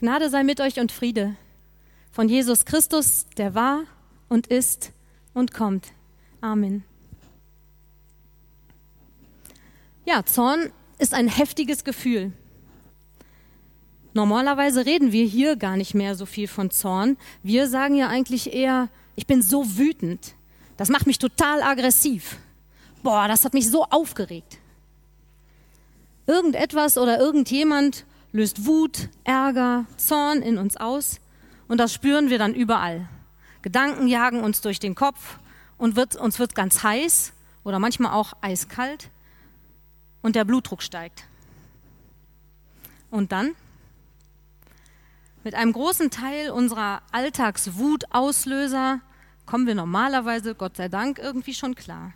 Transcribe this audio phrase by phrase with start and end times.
[0.00, 1.36] Gnade sei mit euch und Friede
[2.10, 3.82] von Jesus Christus, der war
[4.30, 4.92] und ist
[5.34, 5.88] und kommt.
[6.40, 6.84] Amen.
[10.06, 12.32] Ja, Zorn ist ein heftiges Gefühl.
[14.14, 17.18] Normalerweise reden wir hier gar nicht mehr so viel von Zorn.
[17.42, 20.34] Wir sagen ja eigentlich eher, ich bin so wütend.
[20.78, 22.38] Das macht mich total aggressiv.
[23.02, 24.56] Boah, das hat mich so aufgeregt.
[26.26, 31.20] Irgendetwas oder irgendjemand löst Wut, Ärger, Zorn in uns aus
[31.68, 33.08] und das spüren wir dann überall.
[33.62, 35.38] Gedanken jagen uns durch den Kopf
[35.76, 37.32] und wird, uns wird ganz heiß
[37.64, 39.10] oder manchmal auch eiskalt
[40.22, 41.24] und der Blutdruck steigt.
[43.10, 43.54] Und dann?
[45.42, 49.00] Mit einem großen Teil unserer Alltagswutauslöser
[49.46, 52.12] kommen wir normalerweise, Gott sei Dank, irgendwie schon klar.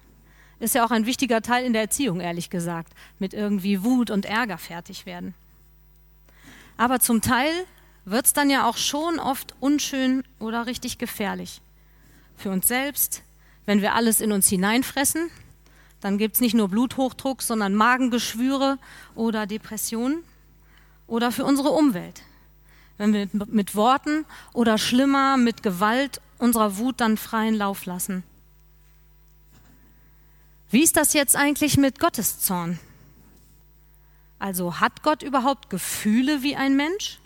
[0.61, 4.25] Ist ja auch ein wichtiger Teil in der Erziehung, ehrlich gesagt, mit irgendwie Wut und
[4.25, 5.35] Ärger fertig werden.
[6.77, 7.53] Aber zum Teil
[8.05, 11.61] wird es dann ja auch schon oft unschön oder richtig gefährlich.
[12.37, 13.23] Für uns selbst,
[13.67, 15.31] wenn wir alles in uns hineinfressen,
[16.01, 18.79] dann gibt es nicht nur Bluthochdruck, sondern Magengeschwüre
[19.15, 20.23] oder Depressionen.
[21.07, 22.23] Oder für unsere Umwelt,
[22.99, 28.23] wenn wir mit Worten oder schlimmer mit Gewalt unserer Wut dann freien Lauf lassen.
[30.71, 32.79] Wie ist das jetzt eigentlich mit Gottes Zorn?
[34.45, 37.19] Also hat Gott überhaupt Gefühle wie ein Mensch?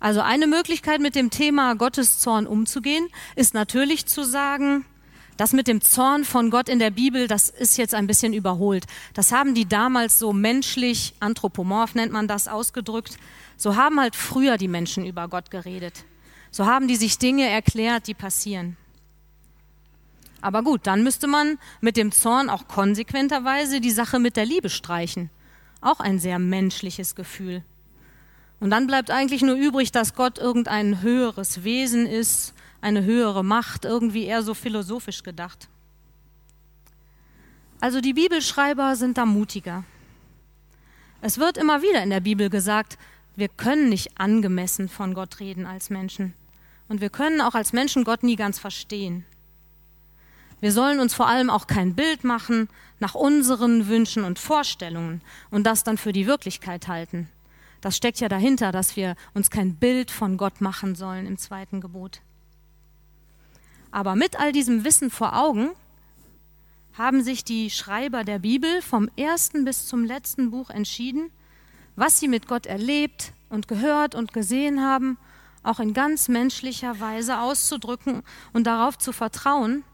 [0.00, 4.86] Also eine Möglichkeit mit dem Thema Gottes Zorn umzugehen, ist natürlich zu sagen,
[5.36, 8.86] das mit dem Zorn von Gott in der Bibel, das ist jetzt ein bisschen überholt.
[9.12, 13.18] Das haben die damals so menschlich, anthropomorph nennt man das, ausgedrückt.
[13.58, 16.06] So haben halt früher die Menschen über Gott geredet.
[16.50, 18.78] So haben die sich Dinge erklärt, die passieren.
[20.46, 24.70] Aber gut, dann müsste man mit dem Zorn auch konsequenterweise die Sache mit der Liebe
[24.70, 25.28] streichen.
[25.80, 27.64] Auch ein sehr menschliches Gefühl.
[28.60, 33.84] Und dann bleibt eigentlich nur übrig, dass Gott irgendein höheres Wesen ist, eine höhere Macht,
[33.84, 35.68] irgendwie eher so philosophisch gedacht.
[37.80, 39.82] Also die Bibelschreiber sind da mutiger.
[41.22, 42.98] Es wird immer wieder in der Bibel gesagt,
[43.34, 46.34] wir können nicht angemessen von Gott reden als Menschen.
[46.86, 49.24] Und wir können auch als Menschen Gott nie ganz verstehen.
[50.60, 52.68] Wir sollen uns vor allem auch kein Bild machen
[52.98, 57.28] nach unseren Wünschen und Vorstellungen und das dann für die Wirklichkeit halten.
[57.82, 61.80] Das steckt ja dahinter, dass wir uns kein Bild von Gott machen sollen im zweiten
[61.80, 62.20] Gebot.
[63.90, 65.70] Aber mit all diesem Wissen vor Augen
[66.96, 71.30] haben sich die Schreiber der Bibel vom ersten bis zum letzten Buch entschieden,
[71.94, 75.18] was sie mit Gott erlebt und gehört und gesehen haben,
[75.62, 79.84] auch in ganz menschlicher Weise auszudrücken und darauf zu vertrauen,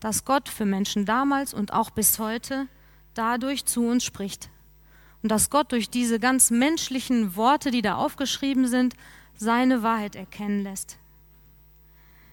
[0.00, 2.66] dass Gott für Menschen damals und auch bis heute
[3.14, 4.48] dadurch zu uns spricht.
[5.22, 8.94] Und dass Gott durch diese ganz menschlichen Worte, die da aufgeschrieben sind,
[9.36, 10.98] seine Wahrheit erkennen lässt.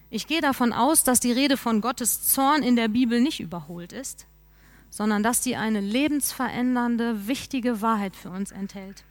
[0.10, 3.92] Ich gehe davon aus, dass die Rede von Gottes Zorn in der Bibel nicht überholt
[3.92, 4.26] ist,
[4.90, 9.04] sondern dass sie eine lebensverändernde, wichtige Wahrheit für uns enthält.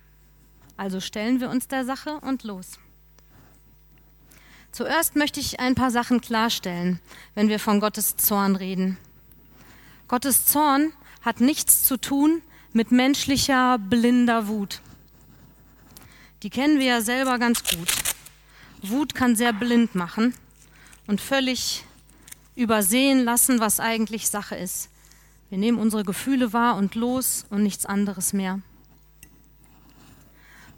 [0.79, 2.79] Also stellen wir uns der Sache und los.
[4.77, 7.01] Zuerst möchte ich ein paar Sachen klarstellen,
[7.35, 8.99] wenn wir von Gottes Zorn reden.
[10.07, 10.93] Gottes Zorn
[11.23, 12.43] hat nichts zu tun
[12.75, 14.83] mit menschlicher blinder Wut.
[16.43, 17.91] Die kennen wir ja selber ganz gut.
[18.83, 20.35] Wut kann sehr blind machen
[21.07, 21.83] und völlig
[22.55, 24.91] übersehen lassen, was eigentlich Sache ist.
[25.49, 28.61] Wir nehmen unsere Gefühle wahr und los und nichts anderes mehr.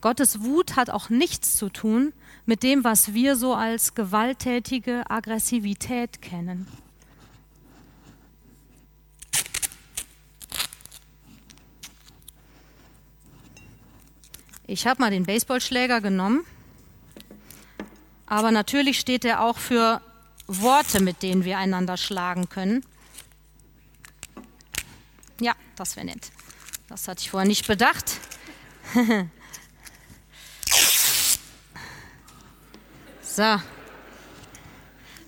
[0.01, 2.13] Gottes Wut hat auch nichts zu tun
[2.47, 6.69] mit dem, was wir so als gewalttätige Aggressivität kennen.
[14.67, 16.45] Ich habe mal den Baseballschläger genommen,
[18.27, 20.03] aber natürlich steht er auch für
[20.47, 22.85] Worte, mit denen wir einander schlagen können.
[25.41, 26.31] Ja, das wäre nett.
[26.89, 28.19] Das hatte ich vorher nicht bedacht.
[33.39, 33.57] So.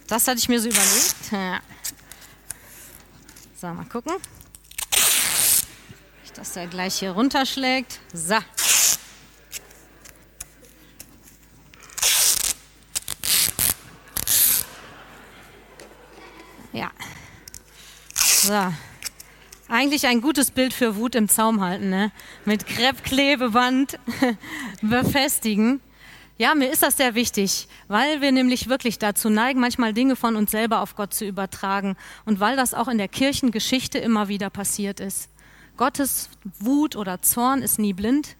[0.09, 1.31] Das hatte ich mir so überlegt.
[1.31, 1.61] Ja.
[3.55, 4.15] So, mal gucken.
[6.25, 8.01] Ich das da gleich hier runterschlägt.
[8.13, 8.35] So.
[16.73, 16.91] Ja.
[18.17, 18.75] So.
[19.69, 22.11] Eigentlich ein gutes Bild für Wut im Zaum halten, ne?
[22.45, 24.01] Mit Kreppklebeband
[24.83, 25.81] befestigen.
[26.41, 30.37] Ja, mir ist das sehr wichtig, weil wir nämlich wirklich dazu neigen, manchmal Dinge von
[30.37, 34.49] uns selber auf Gott zu übertragen und weil das auch in der Kirchengeschichte immer wieder
[34.49, 35.29] passiert ist.
[35.77, 38.37] Gottes Wut oder Zorn ist nie blind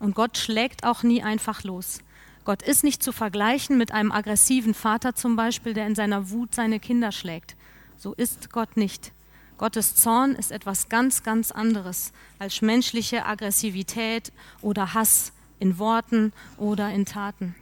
[0.00, 2.00] Und Gott schlägt auch nie einfach los.
[2.42, 6.56] Gott ist nicht zu vergleichen mit einem aggressiven Vater zum Beispiel, der in seiner Wut
[6.56, 7.54] seine Kinder schlägt.
[7.96, 9.12] So ist Gott nicht.
[9.58, 16.90] Gottes Zorn ist etwas ganz, ganz anderes als menschliche Aggressivität oder Hass in Worten oder
[16.92, 17.54] in Taten.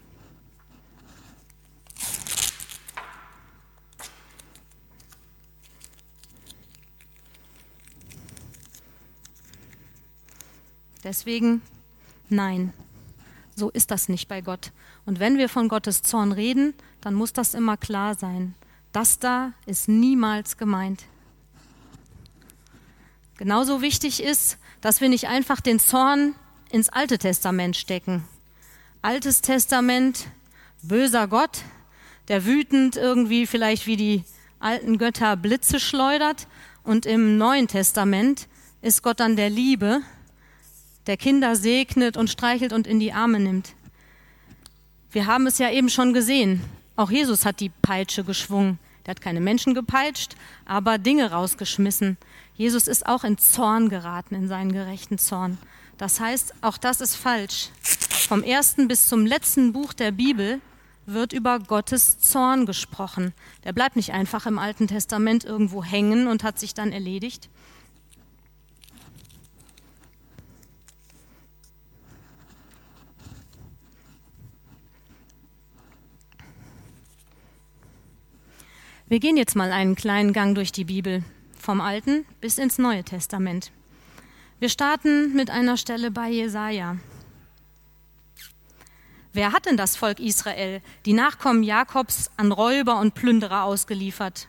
[11.04, 11.62] Deswegen
[12.28, 12.72] nein,
[13.54, 14.72] so ist das nicht bei Gott.
[15.04, 18.54] Und wenn wir von Gottes Zorn reden, dann muss das immer klar sein.
[18.92, 21.04] Das da ist niemals gemeint.
[23.36, 26.34] Genauso wichtig ist, dass wir nicht einfach den Zorn
[26.72, 28.24] ins Alte Testament stecken.
[29.02, 30.26] Altes Testament,
[30.82, 31.62] böser Gott,
[32.28, 34.24] der wütend irgendwie vielleicht wie die
[34.58, 36.48] alten Götter Blitze schleudert.
[36.82, 38.48] Und im Neuen Testament
[38.80, 40.00] ist Gott dann der Liebe,
[41.06, 43.74] der Kinder segnet und streichelt und in die Arme nimmt.
[45.10, 46.64] Wir haben es ja eben schon gesehen.
[46.96, 48.78] Auch Jesus hat die Peitsche geschwungen.
[49.04, 52.16] Der hat keine Menschen gepeitscht, aber Dinge rausgeschmissen.
[52.54, 55.58] Jesus ist auch in Zorn geraten, in seinen gerechten Zorn.
[56.02, 57.68] Das heißt, auch das ist falsch.
[58.26, 60.60] Vom ersten bis zum letzten Buch der Bibel
[61.06, 63.32] wird über Gottes Zorn gesprochen.
[63.62, 67.48] Der bleibt nicht einfach im Alten Testament irgendwo hängen und hat sich dann erledigt,
[79.06, 81.22] Wir gehen jetzt mal einen kleinen Gang durch die Bibel,
[81.56, 83.70] vom Alten bis ins Neue Testament.
[84.62, 86.96] Wir starten mit einer Stelle bei Jesaja.
[89.32, 94.46] Wer hat denn das Volk Israel, die Nachkommen Jakobs, an Räuber und Plünderer ausgeliefert?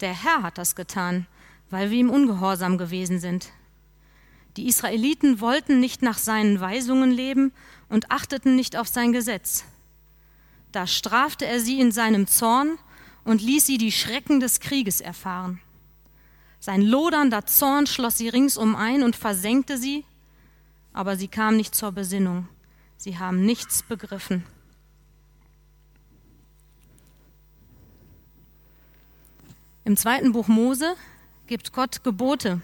[0.00, 1.26] Der Herr hat das getan,
[1.70, 3.48] weil wir ihm ungehorsam gewesen sind.
[4.58, 7.52] Die Israeliten wollten nicht nach seinen Weisungen leben
[7.88, 9.64] und achteten nicht auf sein Gesetz.
[10.70, 12.76] Da strafte er sie in seinem Zorn
[13.24, 15.62] und ließ sie die Schrecken des Krieges erfahren.
[16.60, 20.04] Sein lodernder Zorn schloss sie ringsum ein und versenkte sie,
[20.92, 22.48] aber sie kam nicht zur Besinnung.
[22.96, 24.44] Sie haben nichts begriffen.
[29.84, 30.96] Im zweiten Buch Mose
[31.46, 32.60] gibt Gott Gebote.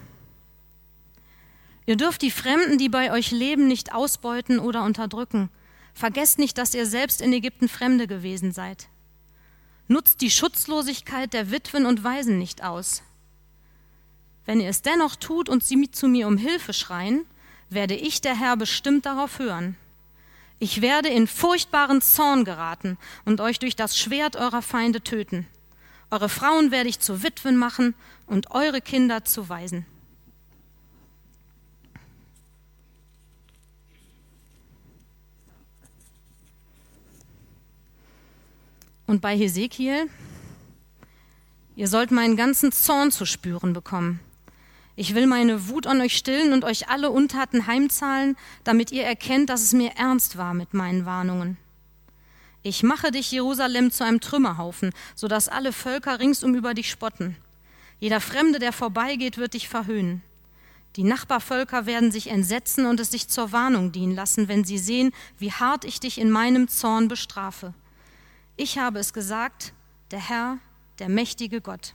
[1.87, 5.49] Ihr dürft die Fremden, die bei euch leben, nicht ausbeuten oder unterdrücken.
[5.93, 8.89] Vergesst nicht, dass ihr selbst in Ägypten Fremde gewesen seid.
[9.87, 13.01] Nutzt die Schutzlosigkeit der Witwen und Waisen nicht aus.
[14.45, 17.25] Wenn ihr es dennoch tut und sie zu mir um Hilfe schreien,
[17.69, 19.75] werde ich, der Herr, bestimmt darauf hören.
[20.59, 25.47] Ich werde in furchtbaren Zorn geraten und euch durch das Schwert eurer Feinde töten.
[26.11, 27.95] Eure Frauen werde ich zu Witwen machen
[28.27, 29.85] und eure Kinder zu Waisen.
[39.07, 40.09] Und bei Hesekiel,
[41.75, 44.19] ihr sollt meinen ganzen Zorn zu spüren bekommen.
[44.95, 49.49] Ich will meine Wut an euch stillen und euch alle Untaten heimzahlen, damit ihr erkennt,
[49.49, 51.57] dass es mir ernst war mit meinen Warnungen.
[52.63, 57.35] Ich mache dich, Jerusalem, zu einem Trümmerhaufen, so dass alle Völker ringsum über dich spotten.
[57.99, 60.21] Jeder Fremde, der vorbeigeht, wird dich verhöhnen.
[60.95, 65.11] Die Nachbarvölker werden sich entsetzen und es sich zur Warnung dienen lassen, wenn sie sehen,
[65.37, 67.73] wie hart ich dich in meinem Zorn bestrafe.
[68.55, 69.73] Ich habe es gesagt,
[70.11, 70.57] der Herr,
[70.99, 71.93] der mächtige Gott.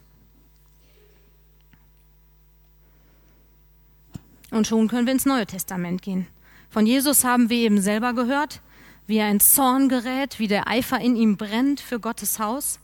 [4.51, 6.27] Und schon können wir ins Neue Testament gehen.
[6.69, 8.61] Von Jesus haben wir eben selber gehört,
[9.07, 12.79] wie er in Zorn gerät, wie der Eifer in ihm brennt für Gottes Haus.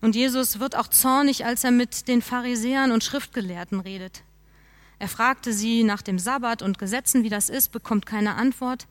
[0.00, 4.22] Und Jesus wird auch zornig, als er mit den Pharisäern und Schriftgelehrten redet.
[4.98, 8.86] Er fragte sie nach dem Sabbat und Gesetzen, wie das ist, bekommt keine Antwort.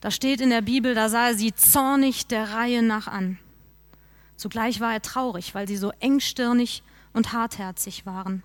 [0.00, 3.38] Da steht in der Bibel, da sah er sie zornig der Reihe nach an.
[4.36, 6.82] Zugleich war er traurig, weil sie so engstirnig
[7.14, 8.42] und hartherzig waren.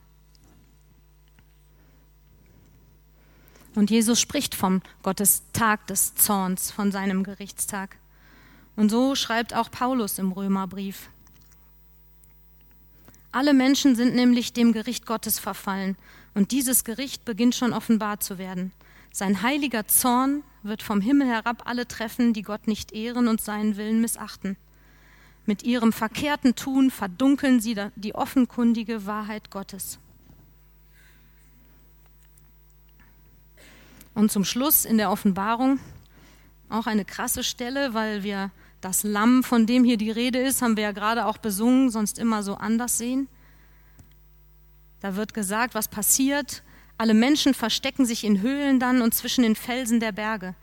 [3.76, 7.98] Und Jesus spricht vom Gottes Tag des Zorns, von seinem Gerichtstag.
[8.76, 11.10] Und so schreibt auch Paulus im Römerbrief.
[13.32, 15.96] Alle Menschen sind nämlich dem Gericht Gottes verfallen,
[16.34, 18.72] und dieses Gericht beginnt schon offenbar zu werden.
[19.12, 23.76] Sein heiliger Zorn wird vom Himmel herab alle treffen, die Gott nicht ehren und seinen
[23.76, 24.56] Willen missachten.
[25.46, 30.00] Mit ihrem verkehrten Tun verdunkeln sie die offenkundige Wahrheit Gottes.
[34.22, 35.80] Und zum Schluss in der Offenbarung
[36.70, 40.78] auch eine krasse Stelle, weil wir das Lamm, von dem hier die Rede ist, haben
[40.78, 43.28] wir ja gerade auch besungen, sonst immer so anders sehen.
[45.00, 46.62] Da wird gesagt, was passiert,
[47.00, 50.54] Alle Menschen verstecken sich in Höhlen dann und zwischen den Felsen der Berge.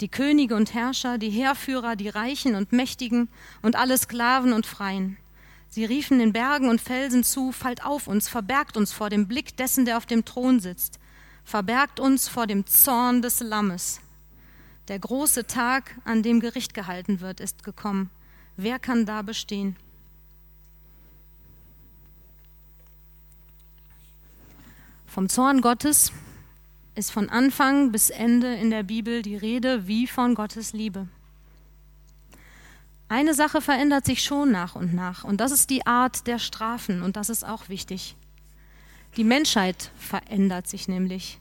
[0.00, 3.28] Die Könige und Herrscher, die Heerführer, die Reichen und Mächtigen
[3.60, 5.16] und alle Sklaven und Freien.
[5.68, 9.56] Sie riefen den Bergen und Felsen zu, fallt auf uns, verbergt uns vor dem Blick
[9.56, 11.00] dessen, der auf dem Thron sitzt,
[11.44, 14.00] verbergt uns vor dem Zorn des Lammes.
[14.88, 18.10] Der große Tag, an dem Gericht gehalten wird, ist gekommen.
[18.56, 19.76] Wer kann da bestehen?
[25.06, 26.12] Vom Zorn Gottes
[26.94, 31.08] ist von Anfang bis Ende in der Bibel die Rede wie von Gottes Liebe.
[33.08, 37.02] Eine Sache verändert sich schon nach und nach, und das ist die Art der Strafen,
[37.02, 38.14] und das ist auch wichtig.
[39.16, 41.40] Die Menschheit verändert sich nämlich.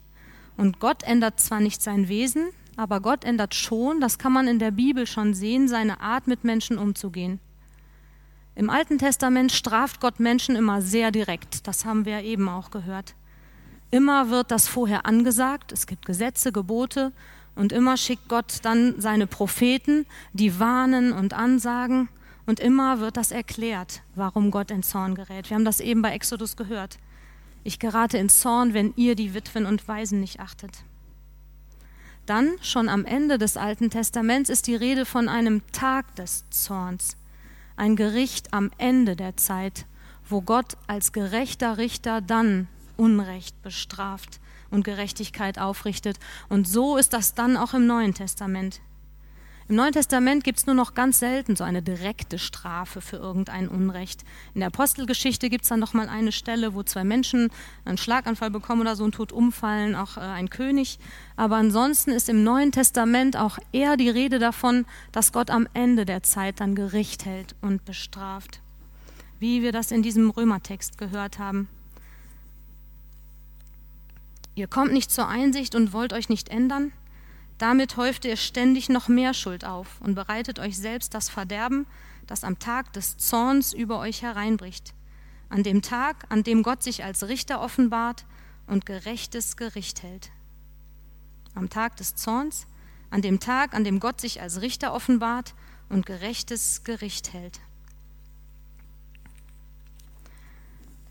[0.58, 4.60] Und Gott ändert zwar nicht sein Wesen, aber Gott ändert schon, das kann man in
[4.60, 7.40] der Bibel schon sehen, seine Art mit Menschen umzugehen.
[8.56, 13.16] Im Alten Testament straft Gott Menschen immer sehr direkt, das haben wir eben auch gehört.
[13.92, 17.12] Immer wird das vorher angesagt, es gibt Gesetze, Gebote,
[17.56, 22.08] und immer schickt Gott dann seine Propheten, die warnen und ansagen.
[22.46, 25.50] Und immer wird das erklärt, warum Gott in Zorn gerät.
[25.50, 26.98] Wir haben das eben bei Exodus gehört.
[27.64, 30.84] Ich gerate in Zorn, wenn ihr die Witwen und Waisen nicht achtet.
[32.26, 37.18] Dann, schon am Ende des Alten Testaments, ist die Rede von einem Tag des Zorns,
[37.76, 39.86] ein Gericht am Ende der Zeit,
[40.28, 44.40] wo Gott als gerechter Richter dann Unrecht bestraft
[44.70, 46.20] und Gerechtigkeit aufrichtet.
[46.50, 48.82] Und so ist das dann auch im Neuen Testament.
[49.70, 53.70] Im Neuen Testament gibt es nur noch ganz selten so eine direkte Strafe für irgendein
[53.70, 54.24] Unrecht.
[54.56, 57.52] In der Apostelgeschichte gibt es dann noch mal eine Stelle, wo zwei Menschen
[57.86, 60.98] einen Schlaganfall bekommen oder so und tot umfallen, auch äh, ein König.
[61.36, 66.04] Aber ansonsten ist im Neuen Testament auch eher die Rede davon, dass Gott am Ende
[66.04, 68.62] der Zeit dann Gericht hält und bestraft.
[69.38, 71.70] Wie wir das in diesem Römertext gehört haben.
[74.56, 76.92] Ihr kommt nicht zur Einsicht und wollt euch nicht ändern?
[77.60, 81.86] Damit häuft ihr ständig noch mehr Schuld auf und bereitet euch selbst das Verderben,
[82.26, 84.94] das am Tag des Zorns über euch hereinbricht.
[85.50, 88.26] An dem Tag, an dem Gott sich als Richter offenbart
[88.66, 90.32] und gerechtes Gericht hält.
[91.54, 92.66] Am Tag des Zorns,
[93.10, 95.54] an dem Tag, an dem Gott sich als Richter offenbart
[95.90, 97.60] und gerechtes Gericht hält.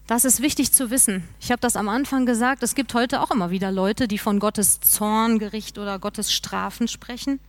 [0.09, 1.23] Das ist wichtig zu wissen.
[1.39, 4.39] Ich habe das am Anfang gesagt, es gibt heute auch immer wieder Leute, die von
[4.39, 7.41] Gottes Zorngericht oder Gottes Strafen sprechen.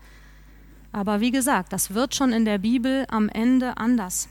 [0.92, 4.28] Aber wie gesagt, das wird schon in der Bibel am Ende anders.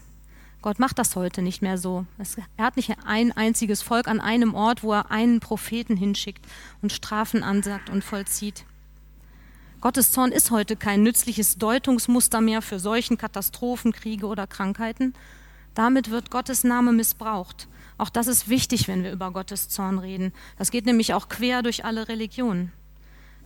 [0.61, 2.05] Gott macht das heute nicht mehr so.
[2.59, 6.45] Er hat nicht ein einziges Volk an einem Ort, wo er einen Propheten hinschickt
[6.83, 8.67] und Strafen ansagt und vollzieht.
[9.81, 15.15] Gottes Zorn ist heute kein nützliches Deutungsmuster mehr für solchen Katastrophen, Kriege oder Krankheiten.
[15.73, 17.69] Damit wird Gottes Name missbraucht
[17.99, 20.33] auch das ist wichtig, wenn wir über Gottes Zorn reden.
[20.57, 22.73] Das geht nämlich auch quer durch alle Religionen.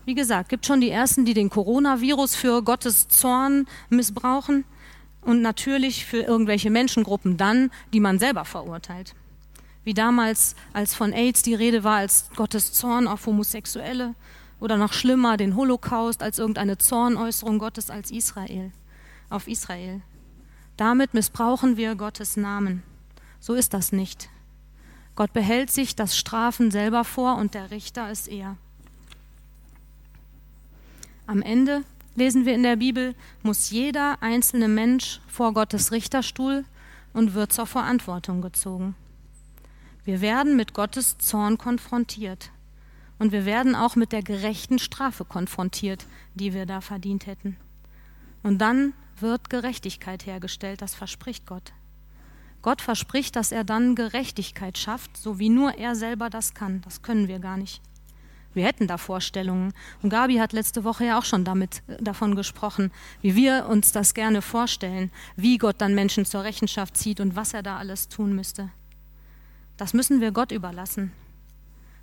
[0.05, 4.65] Wie gesagt, gibt schon die ersten, die den Coronavirus für Gottes Zorn missbrauchen
[5.23, 9.15] und natürlich für irgendwelche Menschengruppen dann, die man selber verurteilt.
[9.85, 14.15] Wie damals, als von AIDS die Rede war, als Gottes Zorn auf Homosexuelle
[14.61, 18.71] oder noch schlimmer den Holocaust als irgendeine Zornäußerung Gottes als Israel,
[19.31, 20.03] auf Israel.
[20.77, 22.83] Damit missbrauchen wir Gottes Namen.
[23.41, 24.29] So ist das nicht.
[25.15, 28.57] Gott behält sich das Strafen selber vor und der Richter ist er.
[31.27, 31.83] Am Ende
[32.15, 36.65] lesen wir in der Bibel, muss jeder einzelne Mensch vor Gottes Richterstuhl
[37.13, 38.95] und wird zur Verantwortung gezogen.
[40.05, 42.51] Wir werden mit Gottes Zorn konfrontiert
[43.19, 47.57] und wir werden auch mit der gerechten Strafe konfrontiert, die wir da verdient hätten.
[48.43, 51.73] Und dann wird Gerechtigkeit hergestellt, das verspricht Gott.
[52.63, 56.81] Gott verspricht, dass er dann Gerechtigkeit schafft, so wie nur er selber das kann.
[56.83, 57.83] Das können wir gar nicht.
[58.55, 59.73] Wir hätten da Vorstellungen.
[60.03, 63.93] Und Gabi hat letzte Woche ja auch schon damit, äh, davon gesprochen, wie wir uns
[63.93, 68.09] das gerne vorstellen, wie Gott dann Menschen zur Rechenschaft zieht und was er da alles
[68.09, 68.71] tun müsste.
[69.77, 71.13] Das müssen wir Gott überlassen.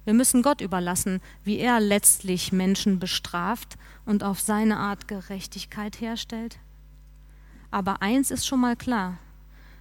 [0.05, 6.57] Wir müssen Gott überlassen, wie er letztlich Menschen bestraft und auf seine Art Gerechtigkeit herstellt.
[7.69, 9.19] Aber eins ist schon mal klar,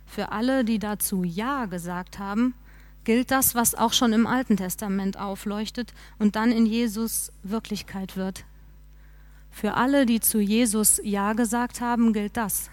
[0.08, 2.54] für alle, die dazu Ja gesagt haben,
[3.04, 8.44] gilt das, was auch schon im Alten Testament aufleuchtet und dann in Jesus Wirklichkeit wird.
[9.50, 12.70] Für alle, die zu Jesus Ja gesagt haben, gilt das.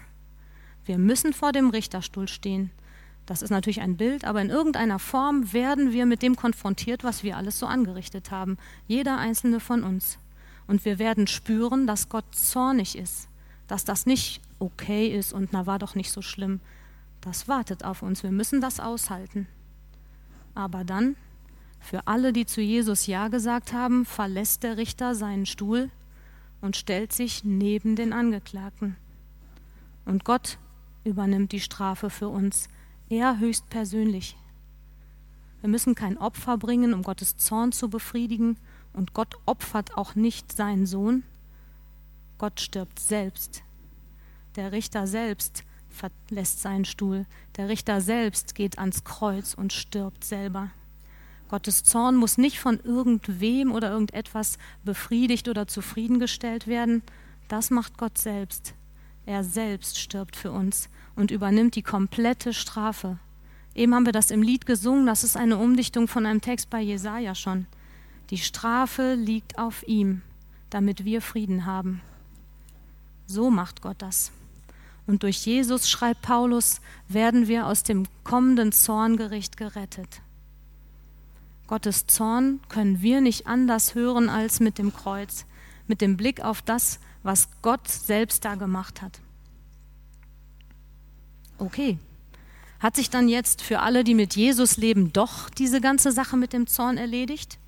[0.84, 2.70] Wir müssen vor dem Richterstuhl stehen.
[3.26, 7.22] Das ist natürlich ein Bild, aber in irgendeiner Form werden wir mit dem konfrontiert, was
[7.22, 8.56] wir alles so angerichtet haben.
[8.86, 10.18] Jeder einzelne von uns.
[10.68, 13.28] Und wir werden spüren, dass Gott zornig ist,
[13.66, 16.60] dass das nicht okay ist und na war doch nicht so schlimm.
[17.26, 18.22] Das wartet auf uns.
[18.22, 19.48] Wir müssen das aushalten.
[20.54, 21.16] Aber dann
[21.80, 25.90] Für alle, die zu Jesus Ja gesagt haben, verlässt der Richter seinen Stuhl
[26.60, 28.96] und stellt sich neben den Angeklagten.
[30.04, 30.58] Und Gott
[31.04, 32.68] übernimmt die Strafe für uns,
[33.08, 34.36] er höchstpersönlich.
[35.60, 38.56] Wir müssen kein Opfer bringen, um Gottes Zorn zu befriedigen,
[38.92, 41.22] und Gott opfert auch nicht seinen Sohn.
[42.38, 43.62] Gott stirbt selbst.
[44.56, 45.64] Der Richter selbst
[45.96, 47.26] verlässt seinen Stuhl.
[47.56, 50.70] Der Richter selbst geht ans Kreuz und stirbt selber.
[51.48, 57.02] Gottes Zorn muss nicht von irgendwem oder irgendetwas befriedigt oder zufriedengestellt werden.
[57.48, 58.74] Das macht Gott selbst.
[59.26, 63.18] Er selbst stirbt für uns und übernimmt die komplette Strafe.
[63.74, 66.80] Eben haben wir das im Lied gesungen, das ist eine Umdichtung von einem Text bei
[66.80, 67.66] Jesaja schon.
[68.30, 70.22] Die Strafe liegt auf ihm,
[70.70, 72.00] damit wir Frieden haben.
[73.26, 74.32] So macht Gott das.
[75.06, 80.20] Und durch Jesus, schreibt Paulus, werden wir aus dem kommenden Zorngericht gerettet.
[81.68, 85.46] Gottes Zorn können wir nicht anders hören als mit dem Kreuz,
[85.86, 89.20] mit dem Blick auf das, was Gott selbst da gemacht hat.
[91.58, 91.98] Okay,
[92.78, 96.52] hat sich dann jetzt für alle, die mit Jesus leben, doch diese ganze Sache mit
[96.52, 97.58] dem Zorn erledigt?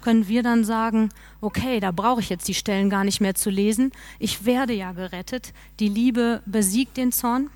[0.00, 1.08] Können wir dann sagen,
[1.40, 4.92] okay, da brauche ich jetzt die Stellen gar nicht mehr zu lesen, ich werde ja
[4.92, 7.50] gerettet, die Liebe besiegt den Zorn?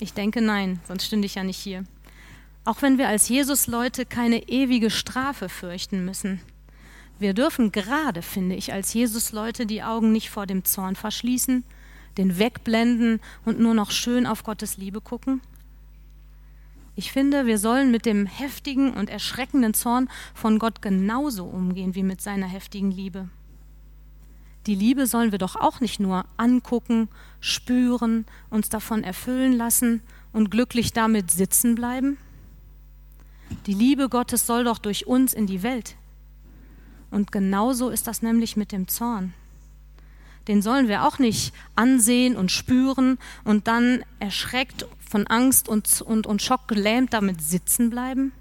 [0.00, 1.84] Ich denke nein, sonst stünde ich ja nicht hier.
[2.64, 6.40] Auch wenn wir als Jesus-Leute keine ewige Strafe fürchten müssen.
[7.18, 11.64] Wir dürfen gerade, finde ich, als Jesus-Leute die Augen nicht vor dem Zorn verschließen,
[12.18, 15.40] den wegblenden und nur noch schön auf Gottes Liebe gucken?
[16.96, 22.04] Ich finde, wir sollen mit dem heftigen und erschreckenden Zorn von Gott genauso umgehen wie
[22.04, 23.28] mit seiner heftigen Liebe.
[24.66, 27.08] Die Liebe sollen wir doch auch nicht nur angucken,
[27.40, 32.16] spüren, uns davon erfüllen lassen und glücklich damit sitzen bleiben.
[33.66, 35.96] Die Liebe Gottes soll doch durch uns in die Welt.
[37.10, 39.34] Und genauso ist das nämlich mit dem Zorn
[40.48, 46.26] den sollen wir auch nicht ansehen und spüren und dann erschreckt von Angst und, und,
[46.26, 48.32] und Schock gelähmt damit sitzen bleiben.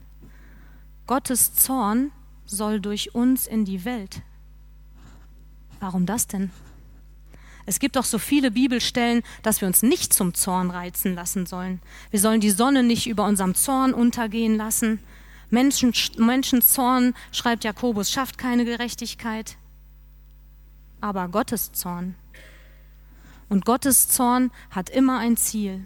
[1.07, 2.11] Gottes Zorn
[2.45, 4.21] soll durch uns in die Welt.
[5.79, 6.51] Warum das denn?
[7.65, 11.81] Es gibt doch so viele Bibelstellen, dass wir uns nicht zum Zorn reizen lassen sollen.
[12.11, 14.99] Wir sollen die Sonne nicht über unserem Zorn untergehen lassen.
[15.49, 19.57] Menschen, Menschenzorn, schreibt Jakobus, schafft keine Gerechtigkeit
[21.03, 22.15] aber Gottes Zorn.
[23.49, 25.83] Und Gottes Zorn hat immer ein Ziel.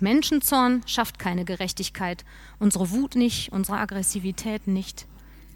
[0.00, 2.24] Menschenzorn schafft keine Gerechtigkeit,
[2.58, 5.06] unsere Wut nicht, unsere Aggressivität nicht,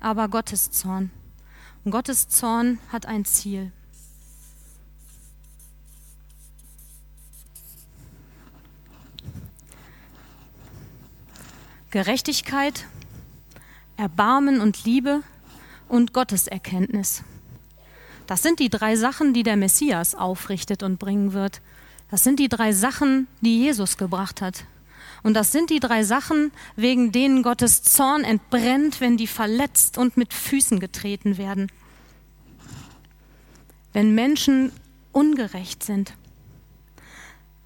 [0.00, 1.10] aber Gottes Zorn.
[1.82, 3.72] Und Gottes Zorn hat ein Ziel.
[11.90, 12.86] Gerechtigkeit,
[13.96, 15.22] Erbarmen und Liebe
[15.90, 17.22] und Gotteserkenntnis.
[18.26, 21.60] Das sind die drei Sachen, die der Messias aufrichtet und bringen wird.
[22.10, 24.64] Das sind die drei Sachen, die Jesus gebracht hat.
[25.22, 30.16] Und das sind die drei Sachen, wegen denen Gottes Zorn entbrennt, wenn die verletzt und
[30.16, 31.70] mit Füßen getreten werden.
[33.92, 34.72] Wenn Menschen
[35.12, 36.14] ungerecht sind.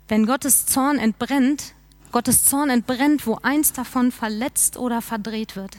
[0.08, 1.74] Wenn Gottes Zorn entbrennt,
[2.10, 5.78] Gottes Zorn entbrennt, wo eins davon verletzt oder verdreht wird.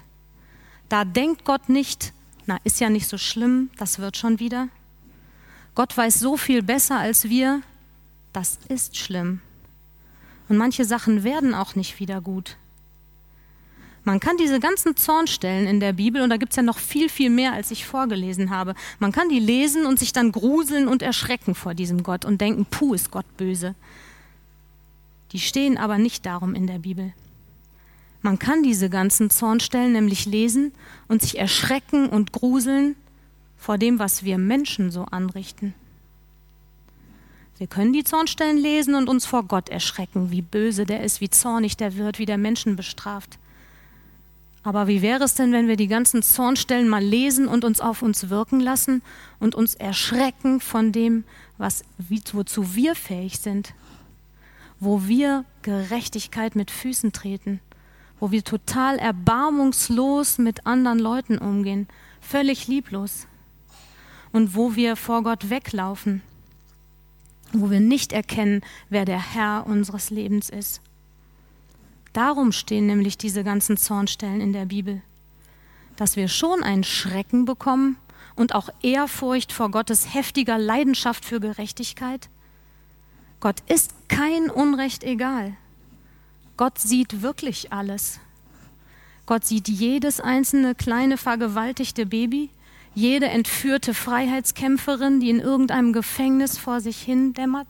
[0.89, 2.13] Da denkt Gott nicht,
[2.45, 4.69] na, ist ja nicht so schlimm, das wird schon wieder.
[5.73, 7.61] Gott weiß so viel besser als wir,
[8.33, 9.41] das ist schlimm.
[10.47, 12.57] Und manche Sachen werden auch nicht wieder gut.
[14.03, 17.09] Man kann diese ganzen Zornstellen in der Bibel, und da gibt es ja noch viel,
[17.09, 21.01] viel mehr, als ich vorgelesen habe, man kann die lesen und sich dann gruseln und
[21.01, 23.73] erschrecken vor diesem Gott und denken, puh, ist Gott böse.
[25.31, 27.13] Die stehen aber nicht darum in der Bibel.
[28.25, 30.71] Man kann diese ganzen Zornstellen nämlich lesen
[31.07, 32.95] und sich erschrecken und gruseln
[33.55, 35.75] vor dem, was wir Menschen so anrichten.
[37.59, 41.29] Wir können die Zornstellen lesen und uns vor Gott erschrecken, wie böse der ist, wie
[41.29, 43.37] zornig der wird, wie der Menschen bestraft.
[44.63, 48.01] Aber wie wäre es denn, wenn wir die ganzen Zornstellen mal lesen und uns auf
[48.01, 49.03] uns wirken lassen
[49.39, 51.25] und uns erschrecken von dem,
[51.59, 51.83] was,
[52.33, 53.75] wozu wir fähig sind,
[54.79, 57.59] wo wir Gerechtigkeit mit Füßen treten,
[58.25, 61.87] wo wir total erbarmungslos mit anderen Leuten umgehen,
[62.21, 63.27] völlig lieblos.
[64.31, 66.23] Und wo wir vor Gott weglaufen,
[67.53, 70.81] wo wir nicht erkennen, wer der Herr unseres Lebens ist.
[72.13, 75.03] Darum stehen nämlich diese ganzen Zornstellen in der Bibel,
[75.95, 77.95] dass wir schon einen Schrecken bekommen
[78.35, 82.27] und auch Ehrfurcht vor Gottes heftiger Leidenschaft für Gerechtigkeit.
[83.39, 85.55] Gott ist kein Unrecht egal.
[86.57, 88.19] Gott sieht wirklich alles.
[89.25, 92.49] Gott sieht jedes einzelne kleine vergewaltigte Baby,
[92.93, 97.67] jede entführte Freiheitskämpferin, die in irgendeinem Gefängnis vor sich hin dämmert,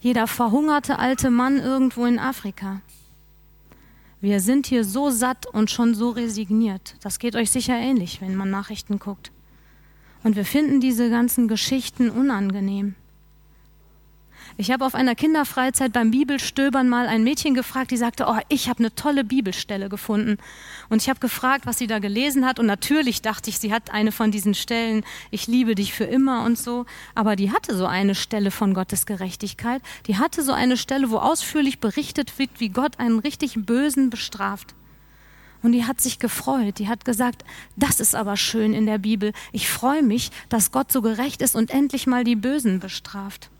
[0.00, 2.80] jeder verhungerte alte Mann irgendwo in Afrika.
[4.20, 6.96] Wir sind hier so satt und schon so resigniert.
[7.02, 9.30] Das geht euch sicher ähnlich, wenn man Nachrichten guckt.
[10.22, 12.94] Und wir finden diese ganzen Geschichten unangenehm.
[14.58, 18.68] Ich habe auf einer Kinderfreizeit beim Bibelstöbern mal ein Mädchen gefragt, die sagte, oh, ich
[18.68, 20.38] habe eine tolle Bibelstelle gefunden.
[20.88, 22.58] Und ich habe gefragt, was sie da gelesen hat.
[22.58, 26.44] Und natürlich dachte ich, sie hat eine von diesen Stellen, ich liebe dich für immer
[26.44, 26.86] und so.
[27.14, 29.82] Aber die hatte so eine Stelle von Gottes Gerechtigkeit.
[30.06, 34.74] Die hatte so eine Stelle, wo ausführlich berichtet wird, wie Gott einen richtig Bösen bestraft.
[35.62, 36.78] Und die hat sich gefreut.
[36.78, 37.44] Die hat gesagt,
[37.76, 39.32] das ist aber schön in der Bibel.
[39.52, 43.50] Ich freue mich, dass Gott so gerecht ist und endlich mal die Bösen bestraft.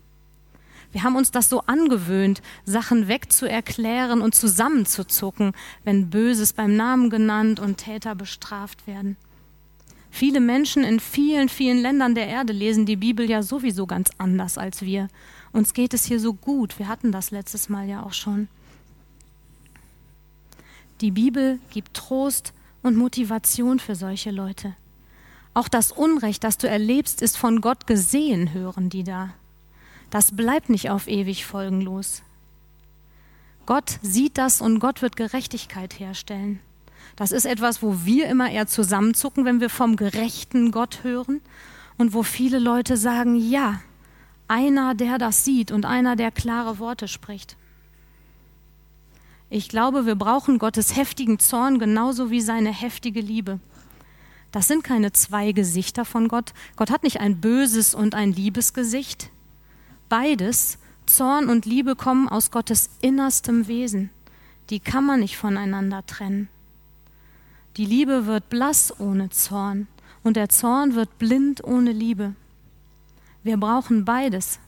[0.97, 5.53] Wir haben uns das so angewöhnt, Sachen wegzuerklären und zusammenzuzucken,
[5.85, 9.19] wenn Böses beim Namen genannt und Täter bestraft werden.
[10.11, 14.57] Viele Menschen in vielen, vielen Ländern der Erde lesen die Bibel ja sowieso ganz anders
[14.57, 15.09] als wir.
[15.53, 16.79] Uns geht es hier so gut.
[16.79, 18.49] Wir hatten das letztes Mal ja auch schon.
[21.03, 24.75] Die Bibel gibt Trost und Motivation für solche Leute.
[25.53, 29.35] Auch das Unrecht, das du erlebst, ist von Gott gesehen, hören die da
[30.11, 32.23] das bleibt nicht auf ewig folgenlos.
[33.67, 36.61] Gott sieht das und Gott wird Gerechtigkeit herstellen.
[37.17, 41.41] Das ist etwas, wo wir immer eher zusammenzucken, wenn wir vom gerechten Gott hören
[41.99, 43.81] und wo viele Leute sagen, ja,
[44.49, 47.57] einer, der das sieht und einer, der klare Worte spricht.
[49.49, 53.61] Ich glaube, wir brauchen Gottes heftigen Zorn genauso wie seine heftige Liebe.
[54.53, 56.53] Das sind keine zwei Gesichter von Gott.
[56.77, 59.31] Gott hat nicht ein böses und ein liebes Gesicht.
[60.09, 64.11] Beides, Zorn und Liebe, kommen aus Gottes innerstem Wesen.
[64.71, 66.49] Die kann man nicht voneinander trennen.
[67.77, 69.89] Die Liebe wird blass ohne Zorn
[70.23, 72.35] und der Zorn wird blind ohne Liebe.
[73.43, 74.61] Wir brauchen beides.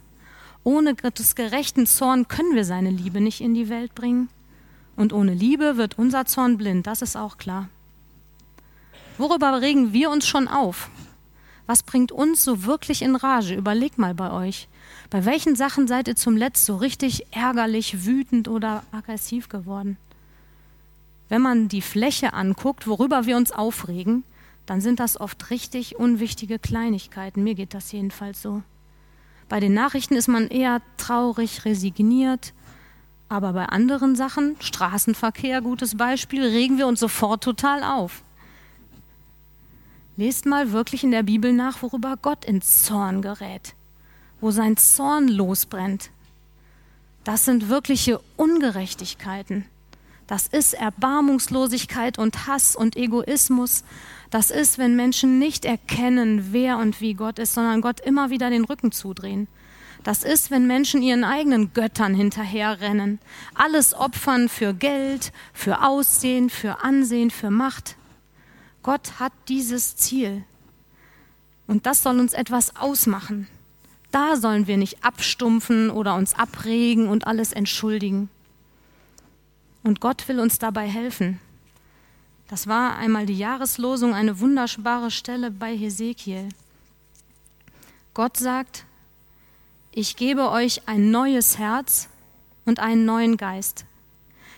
[0.65, 4.29] Ohne Gottes gerechten Zorn können wir seine Liebe nicht in die Welt bringen.
[4.97, 7.69] Und ohne Liebe wird unser Zorn blind, das ist auch klar.
[9.19, 10.91] Worüber regen wir uns schon auf?
[11.69, 13.55] Was bringt uns so wirklich in Rage?
[13.55, 14.69] Überleg mal bei euch.
[15.11, 19.99] Bei welchen Sachen seid ihr zum Letzt so richtig ärgerlich, wütend oder aggressiv geworden?
[21.29, 24.25] Wenn man die Fläche anguckt, worüber wir uns aufregen,
[24.65, 27.45] dann sind das oft richtig unwichtige Kleinigkeiten.
[27.45, 28.63] Mir geht das jedenfalls so.
[29.51, 32.55] Bei den Nachrichten ist man eher traurig, resigniert,
[33.29, 38.25] aber bei anderen Sachen, Straßenverkehr, gutes Beispiel, regen wir uns sofort total auf.
[40.19, 43.77] Lest mal wirklich in der Bibel nach, worüber Gott ins Zorn gerät,
[44.41, 46.11] wo sein Zorn losbrennt.
[47.23, 49.65] Das sind wirkliche Ungerechtigkeiten.
[50.27, 53.85] Das ist Erbarmungslosigkeit und Hass und Egoismus.
[54.31, 58.51] Das ist, wenn Menschen nicht erkennen, wer und wie Gott ist, sondern Gott immer wieder
[58.51, 59.47] den Rücken zudrehen.
[60.03, 63.21] Das ist, wenn Menschen ihren eigenen Göttern hinterherrennen,
[63.55, 67.98] alles opfern für Geld, für Aussehen, für Ansehen, für Macht.
[68.83, 70.45] Gott hat dieses Ziel.
[71.67, 73.47] Und das soll uns etwas ausmachen.
[74.11, 78.31] Da sollen wir nicht abstumpfen oder uns abregen und alles entschuldigen.
[79.83, 81.41] Und Gott will uns dabei helfen.
[82.49, 86.49] Das war einmal die Jahreslosung, eine wunderbare Stelle bei Hesekiel.
[88.15, 88.85] Gott sagt,
[89.93, 92.09] ich gebe euch ein neues Herz
[92.65, 93.85] und einen neuen Geist.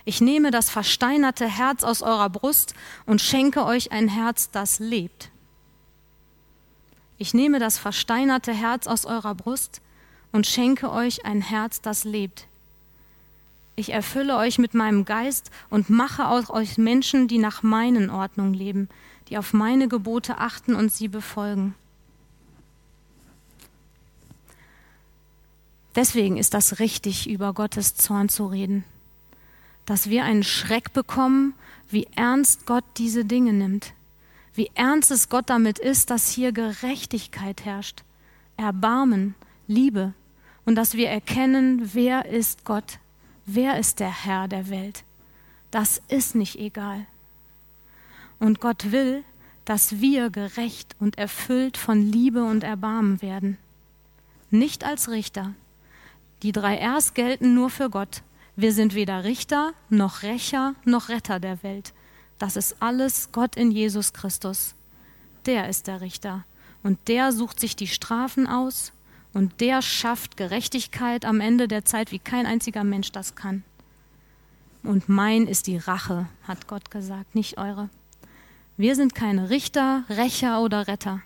[0.04, 2.74] Ich nehme das versteinerte Herz aus eurer Brust
[3.06, 5.30] und schenke euch ein Herz, das lebt.
[7.18, 9.82] Ich nehme das versteinerte Herz aus eurer Brust
[10.32, 12.46] und schenke euch ein Herz, das lebt.
[13.76, 18.54] Ich erfülle euch mit meinem Geist und mache aus euch Menschen, die nach meinen Ordnungen
[18.54, 18.88] leben,
[19.28, 21.74] die auf meine Gebote achten und sie befolgen.
[25.94, 28.84] Deswegen ist das richtig, über Gottes Zorn zu reden
[29.90, 31.53] dass wir einen Schreck bekommen,
[31.88, 33.92] wie ernst Gott diese Dinge nimmt,
[34.55, 38.05] wie ernst es Gott damit ist, dass hier Gerechtigkeit herrscht,
[38.57, 39.35] Erbarmen,
[39.66, 40.14] Liebe
[40.64, 43.00] und dass wir erkennen, wer ist Gott,
[43.46, 45.03] wer ist der Herr der Welt.
[45.72, 47.05] Das ist nicht egal.
[48.38, 49.24] Und Gott will,
[49.64, 53.59] dass wir gerecht und erfüllt von Liebe und Erbarmen werden.
[54.53, 55.53] Nicht als Richter.
[56.44, 58.22] Die drei Rs gelten nur für Gott.
[58.60, 61.94] Wir sind weder Richter noch Rächer noch Retter der Welt.
[62.38, 64.74] Das ist alles Gott in Jesus Christus.
[65.46, 66.44] Der ist der Richter
[66.82, 68.92] und der sucht sich die Strafen aus
[69.32, 73.64] und der schafft Gerechtigkeit am Ende der Zeit, wie kein einziger Mensch das kann.
[74.82, 77.88] und mein ist die Rache, hat Gott gesagt, nicht eure.
[78.76, 81.22] Wir sind keine Richter, Rächer oder Retter,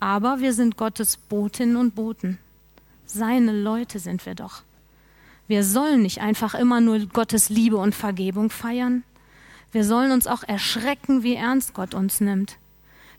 [0.00, 2.36] aber wir sind Gottes Botinnen und Boten.
[3.06, 4.64] Seine Leute sind wir doch.
[5.48, 9.02] Wir sollen nicht einfach immer nur Gottes Liebe und Vergebung feiern.
[9.72, 12.58] Wir sollen uns auch erschrecken, wie ernst Gott uns nimmt.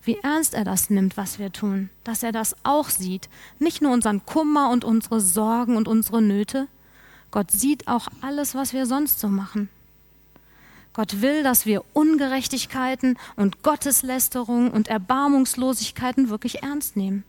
[0.04, 1.89] Wie ernst er das nimmt, was wir tun.
[2.04, 3.30] Dass er das auch sieht.
[3.58, 6.68] Nicht nur unseren Kummer und unsere Sorgen und unsere Nöte,
[7.32, 9.70] Gott sieht auch alles, was wir sonst so machen.
[10.94, 17.24] Gott will, dass wir Ungerechtigkeiten und Gotteslästerung und Erbarmungslosigkeiten wirklich ernst nehmen.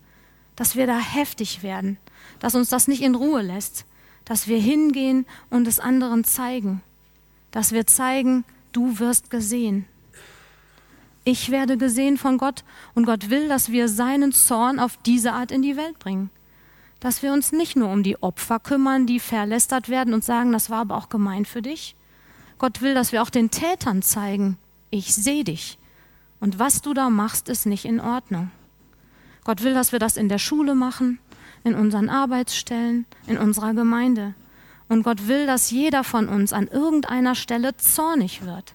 [0.56, 1.98] Dass wir da heftig werden,
[2.38, 3.84] dass uns das nicht in Ruhe lässt,
[4.24, 6.82] dass wir hingehen und es anderen zeigen,
[7.50, 9.86] dass wir zeigen, du wirst gesehen.
[11.24, 15.50] Ich werde gesehen von Gott und Gott will, dass wir seinen Zorn auf diese Art
[15.50, 16.30] in die Welt bringen
[17.00, 20.68] dass wir uns nicht nur um die Opfer kümmern, die verlästert werden und sagen, das
[20.68, 21.96] war aber auch gemein für dich.
[22.58, 24.58] Gott will, dass wir auch den Tätern zeigen,
[24.90, 25.78] ich sehe dich.
[26.40, 28.50] Und was du da machst, ist nicht in Ordnung.
[29.44, 31.18] Gott will, dass wir das in der Schule machen,
[31.64, 34.34] in unseren Arbeitsstellen, in unserer Gemeinde.
[34.88, 38.74] Und Gott will, dass jeder von uns an irgendeiner Stelle zornig wird.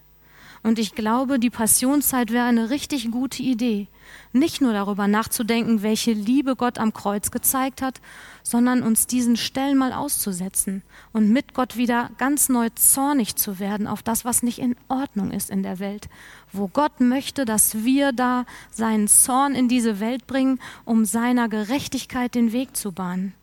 [0.65, 3.87] Und ich glaube, die Passionszeit wäre eine richtig gute Idee,
[4.33, 8.01] nicht nur darüber nachzudenken, welche Liebe Gott am Kreuz gezeigt hat,
[8.41, 10.81] sondern uns diesen Stellen mal auszusetzen
[11.13, 15.29] und mit Gott wieder ganz neu zornig zu werden auf das, was nicht in Ordnung
[15.29, 16.09] ist in der Welt,
[16.51, 22.33] wo Gott möchte, dass wir da seinen Zorn in diese Welt bringen, um seiner Gerechtigkeit
[22.33, 23.35] den Weg zu bahnen.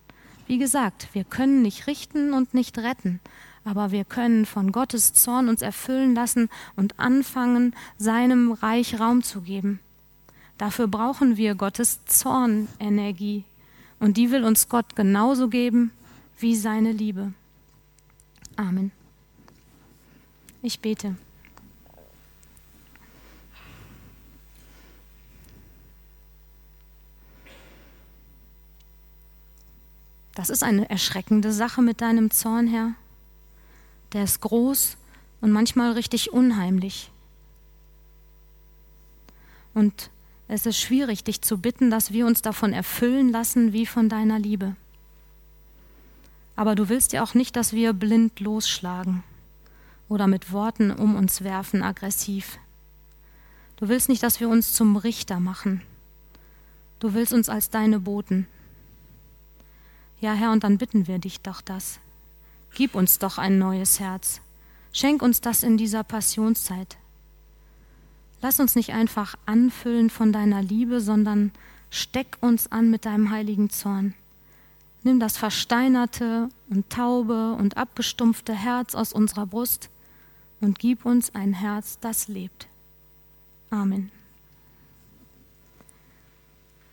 [0.48, 3.20] Wie gesagt, wir können nicht richten und nicht retten,
[3.64, 9.42] aber wir können von Gottes Zorn uns erfüllen lassen und anfangen, seinem Reich Raum zu
[9.42, 9.80] geben.
[10.58, 13.44] Dafür brauchen wir Gottes Zornenergie.
[13.98, 15.92] Und die will uns Gott genauso geben
[16.38, 17.32] wie seine Liebe.
[18.56, 18.90] Amen.
[20.60, 21.16] Ich bete.
[30.34, 32.94] Das ist eine erschreckende Sache mit deinem Zorn, Herr.
[34.12, 34.96] Der ist groß
[35.40, 37.10] und manchmal richtig unheimlich.
[39.74, 40.10] Und
[40.48, 44.38] es ist schwierig, dich zu bitten, dass wir uns davon erfüllen lassen wie von deiner
[44.38, 44.76] Liebe.
[46.56, 49.22] Aber du willst ja auch nicht, dass wir blind losschlagen
[50.08, 52.58] oder mit Worten um uns werfen, aggressiv.
[53.76, 55.80] Du willst nicht, dass wir uns zum Richter machen.
[57.00, 58.46] Du willst uns als deine Boten.
[60.20, 61.98] Ja, Herr, und dann bitten wir dich doch das.
[62.74, 64.40] Gib uns doch ein neues Herz.
[64.92, 66.96] Schenk uns das in dieser Passionszeit.
[68.40, 71.52] Lass uns nicht einfach anfüllen von deiner Liebe, sondern
[71.90, 74.14] steck uns an mit deinem heiligen Zorn.
[75.04, 79.90] Nimm das versteinerte und taube und abgestumpfte Herz aus unserer Brust
[80.60, 82.68] und gib uns ein Herz, das lebt.
[83.70, 84.10] Amen.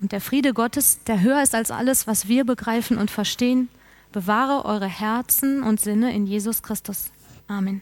[0.02, 3.70] Und der Friede Gottes, der höher ist als alles, was wir begreifen und verstehen,
[4.12, 7.12] bewahre eure Herzen und Sinne in Jesus Christus.
[7.48, 7.82] Amen.